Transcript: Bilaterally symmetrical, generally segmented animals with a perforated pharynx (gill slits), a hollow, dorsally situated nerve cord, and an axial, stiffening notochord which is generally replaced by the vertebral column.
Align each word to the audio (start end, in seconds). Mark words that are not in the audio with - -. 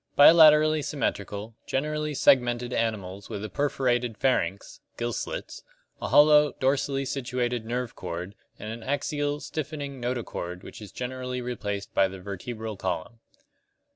Bilaterally 0.17 0.83
symmetrical, 0.83 1.53
generally 1.67 2.15
segmented 2.15 2.73
animals 2.73 3.29
with 3.29 3.43
a 3.45 3.49
perforated 3.51 4.17
pharynx 4.17 4.79
(gill 4.97 5.13
slits), 5.13 5.61
a 6.01 6.07
hollow, 6.07 6.53
dorsally 6.53 7.05
situated 7.05 7.65
nerve 7.67 7.95
cord, 7.95 8.33
and 8.57 8.73
an 8.73 8.81
axial, 8.81 9.39
stiffening 9.39 10.01
notochord 10.01 10.63
which 10.63 10.81
is 10.81 10.91
generally 10.91 11.39
replaced 11.39 11.93
by 11.93 12.07
the 12.07 12.19
vertebral 12.19 12.77
column. 12.77 13.19